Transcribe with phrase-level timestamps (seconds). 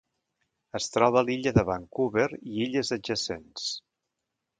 [0.77, 3.69] Es troba a l'illa de Vancouver i illes adjacents.